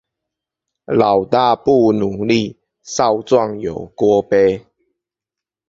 [0.85, 4.65] 老大不努力，少壯有鍋背